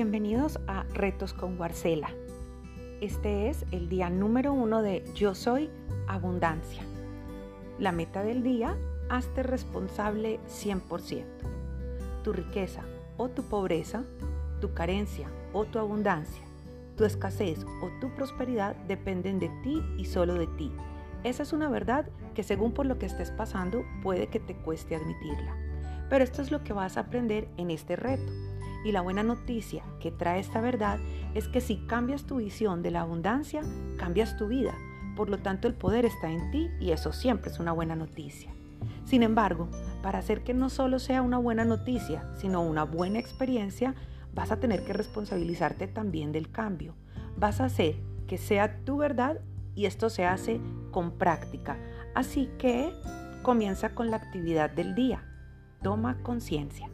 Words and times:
Bienvenidos 0.00 0.60
a 0.68 0.84
Retos 0.94 1.34
con 1.34 1.56
Guarcela. 1.56 2.10
Este 3.00 3.48
es 3.48 3.66
el 3.72 3.88
día 3.88 4.10
número 4.10 4.52
uno 4.52 4.80
de 4.80 5.02
Yo 5.16 5.34
Soy 5.34 5.70
Abundancia. 6.06 6.84
La 7.80 7.90
meta 7.90 8.22
del 8.22 8.44
día, 8.44 8.76
hazte 9.08 9.42
responsable 9.42 10.38
100%. 10.46 11.24
Tu 12.22 12.32
riqueza 12.32 12.84
o 13.16 13.28
tu 13.28 13.42
pobreza, 13.48 14.04
tu 14.60 14.72
carencia 14.72 15.26
o 15.52 15.64
tu 15.64 15.80
abundancia, 15.80 16.44
tu 16.96 17.04
escasez 17.04 17.66
o 17.82 17.90
tu 18.00 18.14
prosperidad 18.14 18.76
dependen 18.86 19.40
de 19.40 19.48
ti 19.64 19.82
y 19.96 20.04
solo 20.04 20.34
de 20.34 20.46
ti. 20.46 20.70
Esa 21.24 21.42
es 21.42 21.52
una 21.52 21.68
verdad 21.68 22.08
que 22.36 22.44
según 22.44 22.70
por 22.70 22.86
lo 22.86 23.00
que 23.00 23.06
estés 23.06 23.32
pasando 23.32 23.82
puede 24.04 24.28
que 24.28 24.38
te 24.38 24.54
cueste 24.54 24.94
admitirla. 24.94 25.56
Pero 26.08 26.22
esto 26.22 26.40
es 26.40 26.52
lo 26.52 26.62
que 26.62 26.72
vas 26.72 26.96
a 26.96 27.00
aprender 27.00 27.48
en 27.56 27.72
este 27.72 27.96
reto 27.96 28.32
y 28.84 28.92
la 28.92 29.00
buena 29.00 29.22
noticia 29.22 29.82
que 30.00 30.10
trae 30.10 30.40
esta 30.40 30.60
verdad 30.60 30.98
es 31.34 31.48
que 31.48 31.60
si 31.60 31.76
cambias 31.86 32.24
tu 32.24 32.36
visión 32.36 32.82
de 32.82 32.90
la 32.90 33.02
abundancia, 33.02 33.62
cambias 33.96 34.36
tu 34.36 34.48
vida. 34.48 34.74
Por 35.16 35.30
lo 35.30 35.38
tanto, 35.38 35.66
el 35.66 35.74
poder 35.74 36.04
está 36.04 36.30
en 36.30 36.50
ti 36.50 36.70
y 36.80 36.92
eso 36.92 37.12
siempre 37.12 37.50
es 37.50 37.58
una 37.58 37.72
buena 37.72 37.96
noticia. 37.96 38.52
Sin 39.04 39.22
embargo, 39.22 39.68
para 40.02 40.18
hacer 40.18 40.44
que 40.44 40.54
no 40.54 40.70
solo 40.70 40.98
sea 40.98 41.22
una 41.22 41.38
buena 41.38 41.64
noticia, 41.64 42.24
sino 42.36 42.62
una 42.62 42.84
buena 42.84 43.18
experiencia, 43.18 43.94
vas 44.34 44.52
a 44.52 44.60
tener 44.60 44.84
que 44.84 44.92
responsabilizarte 44.92 45.88
también 45.88 46.30
del 46.30 46.50
cambio. 46.50 46.94
Vas 47.36 47.60
a 47.60 47.64
hacer 47.64 47.96
que 48.26 48.38
sea 48.38 48.84
tu 48.84 48.98
verdad 48.98 49.40
y 49.74 49.86
esto 49.86 50.10
se 50.10 50.26
hace 50.26 50.60
con 50.90 51.12
práctica. 51.12 51.76
Así 52.14 52.50
que 52.58 52.92
comienza 53.42 53.94
con 53.94 54.10
la 54.10 54.18
actividad 54.18 54.70
del 54.70 54.94
día. 54.94 55.24
Toma 55.82 56.22
conciencia. 56.22 56.88